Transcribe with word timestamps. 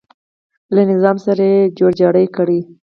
له 0.75 0.81
نظام 0.91 1.17
سره 1.25 1.43
یې 1.53 1.61
جوړ 1.79 1.91
جاړی 2.01 2.25
کړی. 2.35 2.59